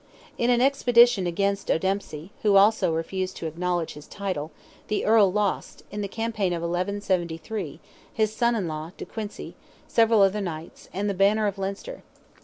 [0.35, 4.49] In an expedition against O'Dempsey, who also refused to acknowledge his title,
[4.87, 7.79] the Earl lost, in the campaign of 1173,
[8.11, 9.53] his son in law, de Quincy,
[9.87, 12.01] several other knights, and the "banner of Leinster."